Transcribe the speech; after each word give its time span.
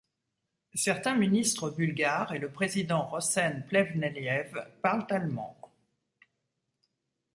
Certains 0.73 1.13
ministres 1.13 1.69
bulgares 1.69 2.33
et 2.33 2.39
le 2.39 2.49
président 2.49 3.05
Rossen 3.07 3.63
Plevneliev 3.69 4.67
parlent 4.81 5.05
allemand. 5.11 5.55